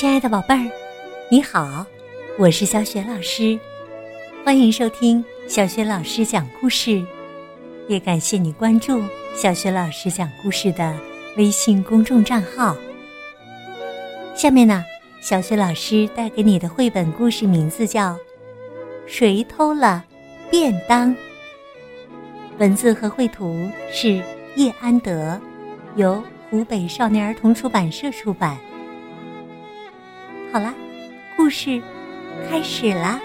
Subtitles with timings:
[0.00, 0.70] 亲爱的宝贝儿，
[1.28, 1.84] 你好，
[2.38, 3.60] 我是小雪老师，
[4.42, 7.04] 欢迎收听小雪老师讲故事，
[7.86, 9.02] 也感谢你关注
[9.34, 10.98] 小雪老师讲故事的
[11.36, 12.74] 微信公众账号。
[14.34, 14.82] 下面呢，
[15.20, 18.14] 小雪老师带给你的绘本故事名字叫
[19.06, 20.02] 《谁偷了
[20.50, 21.10] 便当》，
[22.56, 24.18] 文字和绘图是
[24.56, 25.38] 叶安德，
[25.96, 28.56] 由湖北少年儿童出版社出版。
[30.52, 30.74] 好了，
[31.36, 31.80] 故事
[32.48, 33.20] 开始啦！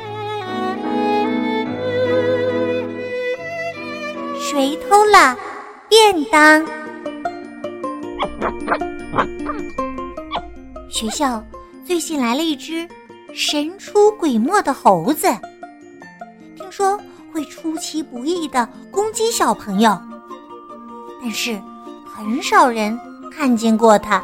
[4.40, 5.36] 谁偷了
[5.90, 6.64] 便当？
[10.88, 11.44] 学校
[11.84, 12.88] 最近来了一只
[13.34, 15.28] 神出鬼没的猴子，
[16.56, 16.96] 听说
[17.34, 20.00] 会出其不意的攻击小朋友，
[21.20, 21.60] 但是
[22.06, 22.96] 很少人
[23.32, 24.24] 看见过它。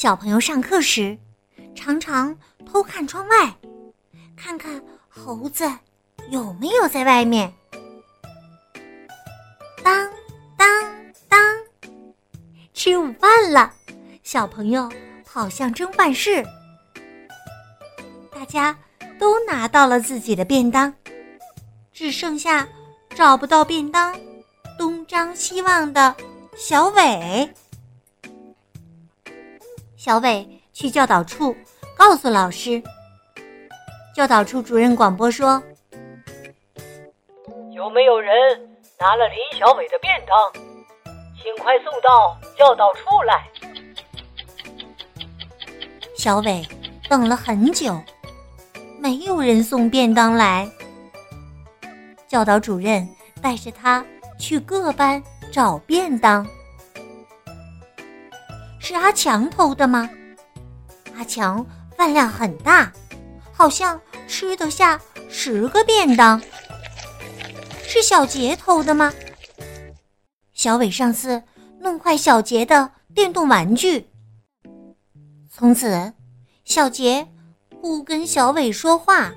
[0.00, 1.18] 小朋友上课时，
[1.74, 2.34] 常常
[2.64, 3.54] 偷看窗外，
[4.34, 5.70] 看看猴子
[6.30, 7.52] 有没有在外面。
[9.84, 10.10] 当
[10.56, 10.66] 当
[11.28, 11.38] 当，
[12.72, 13.74] 吃午饭了，
[14.22, 14.90] 小朋友
[15.22, 16.42] 跑向蒸饭室，
[18.32, 18.74] 大家
[19.18, 20.90] 都拿到了自己的便当，
[21.92, 22.66] 只剩下
[23.14, 24.18] 找不到便当，
[24.78, 26.16] 东张西望的
[26.56, 27.52] 小伟。
[30.00, 31.54] 小伟去教导处
[31.94, 32.82] 告诉老师。
[34.16, 35.62] 教导处主任广播说
[37.74, 38.32] ：“有没有人
[38.98, 40.64] 拿了林小伟的便当？
[41.36, 43.46] 请快送到教导处来。”
[46.16, 46.66] 小伟
[47.10, 48.00] 等了很久，
[48.98, 50.66] 没有人送便当来。
[52.26, 53.06] 教导主任
[53.42, 54.02] 带着他
[54.38, 56.46] 去各班找便当。
[58.90, 60.10] 是阿强偷的吗？
[61.16, 61.64] 阿强
[61.96, 62.92] 饭量很大，
[63.52, 66.42] 好像吃得下十个便当。
[67.86, 69.12] 是小杰偷的吗？
[70.52, 71.40] 小伟上次
[71.78, 74.10] 弄坏小杰的电动玩具，
[75.48, 76.12] 从此
[76.64, 77.28] 小杰
[77.80, 79.32] 不跟小伟说话。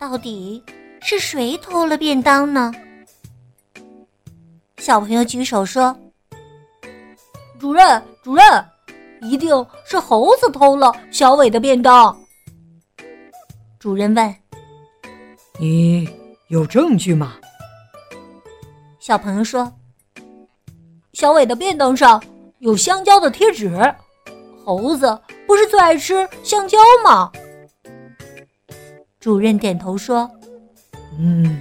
[0.00, 0.64] 到底
[1.02, 2.72] 是谁偷了便当呢？
[4.78, 5.94] 小朋友举手说。
[7.58, 8.44] 主任，主任，
[9.22, 12.16] 一定是猴子偷了小伟的便当。
[13.78, 14.34] 主任问
[15.58, 16.08] ：“你
[16.48, 17.34] 有证据吗？”
[19.00, 19.72] 小朋友说
[21.14, 22.22] ：“小伟的便当上
[22.58, 23.70] 有香蕉的贴纸，
[24.64, 27.30] 猴子不是最爱吃香蕉吗？”
[29.18, 30.30] 主任点头说
[31.18, 31.58] ：“嗯，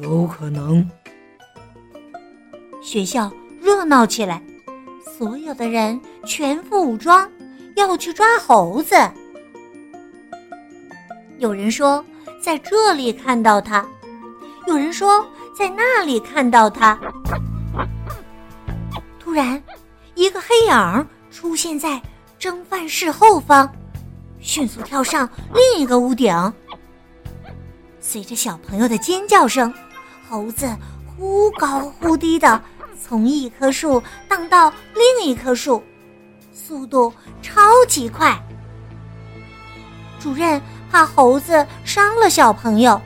[0.00, 0.88] 有可能。”
[2.82, 3.30] 学校
[3.60, 4.42] 热闹起来。
[5.22, 7.30] 所有的人全副武装，
[7.76, 8.96] 要去抓猴子。
[11.38, 12.04] 有人说
[12.42, 13.86] 在这里看到他，
[14.66, 15.24] 有人说
[15.56, 16.98] 在那里看到他。
[19.20, 19.62] 突然，
[20.16, 22.02] 一个黑影出现在
[22.36, 23.70] 蒸饭室后方，
[24.40, 26.34] 迅速跳上另一个屋顶。
[28.00, 29.72] 随着小朋友的尖叫声，
[30.28, 30.68] 猴子
[31.06, 32.60] 忽高忽低的。
[33.02, 35.82] 从一棵树荡到另一棵树，
[36.52, 38.40] 速度超级快。
[40.20, 43.00] 主任怕猴子伤了小朋友，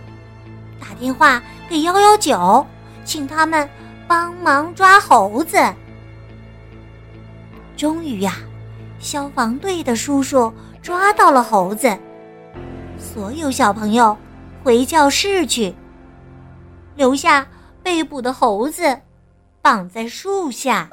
[0.78, 2.64] 打电话给幺幺九，
[3.06, 3.66] 请他们
[4.06, 5.56] 帮忙抓猴子。
[7.74, 8.34] 终于呀，
[8.98, 10.52] 消防队的叔叔
[10.82, 11.96] 抓到了猴子。
[12.98, 14.14] 所有小朋友
[14.62, 15.74] 回教室去，
[16.94, 17.46] 留下
[17.82, 19.00] 被捕的猴子。
[19.66, 20.88] 绑在树下，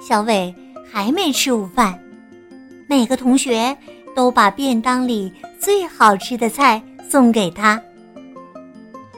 [0.00, 0.54] 小伟
[0.90, 2.02] 还没吃午饭，
[2.88, 3.76] 每个同学
[4.16, 7.78] 都把便当里最好吃的菜送给他。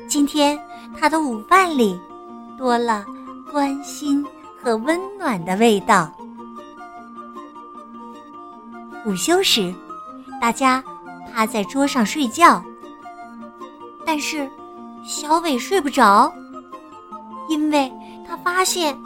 [0.08, 0.58] 今天
[0.98, 1.96] 他的午饭里
[2.58, 3.06] 多了
[3.52, 4.26] 关心
[4.60, 6.12] 和温暖的味道。
[9.06, 9.72] 午休时，
[10.40, 10.82] 大家
[11.32, 12.60] 趴在桌上睡觉，
[14.04, 14.50] 但是
[15.04, 16.34] 小伟睡不着。
[17.48, 17.92] 因为
[18.26, 18.96] 他发现，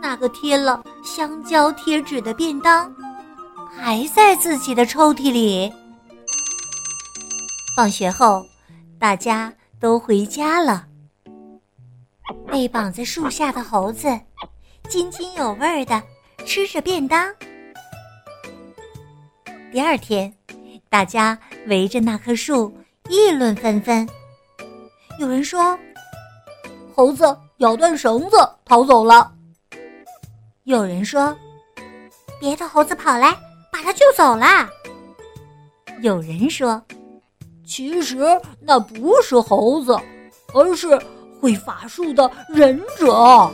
[0.00, 2.94] 那个贴了香蕉贴纸的便当，
[3.70, 5.72] 还在自己的抽屉里。
[7.76, 8.44] 放学后，
[8.98, 10.86] 大家都回家了。
[12.46, 14.08] 被绑在树下的猴子，
[14.88, 16.02] 津津有味的
[16.44, 17.32] 吃着便当。
[19.70, 20.32] 第二天，
[20.90, 22.70] 大家围着那棵树
[23.08, 24.06] 议论纷纷。
[25.18, 25.78] 有人说
[26.94, 27.24] ：“猴子。”
[27.62, 29.32] 咬断绳子逃走了。
[30.64, 31.32] 有人说，
[32.40, 33.30] 别的猴子跑来
[33.70, 34.68] 把它救走了。
[36.00, 36.82] 有人说，
[37.64, 38.18] 其实
[38.60, 39.96] 那不是猴子，
[40.52, 41.00] 而是
[41.40, 43.48] 会法术的忍者。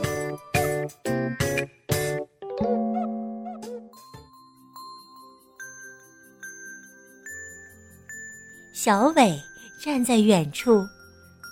[8.73, 9.39] 小伟
[9.79, 10.83] 站在远处，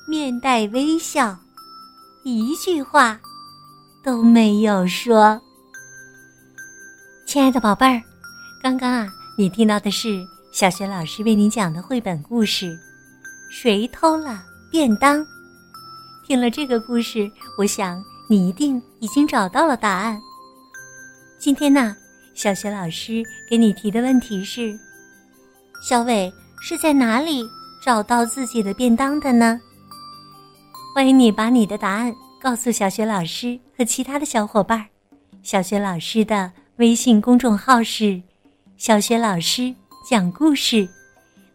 [0.09, 1.37] 面带微笑，
[2.35, 3.17] 一句话
[4.03, 5.39] 都没有说。
[7.25, 8.01] 亲爱的宝贝儿，
[8.61, 9.07] 刚刚啊，
[9.37, 12.65] 你听到的是小学老师为你讲的绘本故事
[13.49, 15.19] 《谁偷了便当》。
[16.25, 20.19] 听了这个故事，我想你一定已经找到了答案。
[21.39, 21.95] 今天呢，
[22.33, 24.77] 小学老师给你提的问题是：
[25.81, 26.33] 小伟。
[26.59, 27.47] 是在哪里
[27.83, 29.61] 找到自己的便当的呢？
[30.97, 32.11] 欢迎你把你的答案
[32.41, 34.83] 告诉小学老师和其他的小伙伴。
[35.43, 38.19] 小学老师的微信公众号是
[38.77, 39.71] “小学老师
[40.09, 40.89] 讲故事”，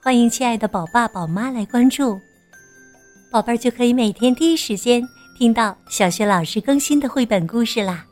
[0.00, 2.20] 欢迎亲爱的宝爸宝妈来关注，
[3.32, 5.02] 宝贝儿就可以每天第一时间
[5.36, 8.06] 听到小学老师更新的绘本故事啦。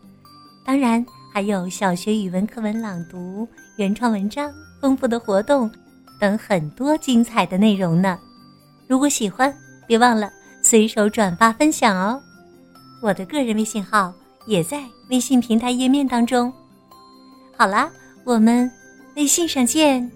[0.67, 5.71] 当然，还有小学语文课文朗读、原创文章、丰富的活动。
[6.19, 8.19] 等很多精彩的内容呢，
[8.89, 9.57] 如果喜欢，
[9.87, 10.29] 别忘了
[10.71, 12.23] 随手转发分享哦。
[13.03, 14.15] 我的个人微信号
[14.47, 16.53] 也在微信平台页面当中。
[17.57, 17.91] 好啦，
[18.23, 18.71] 我们
[19.17, 20.09] 微信上见。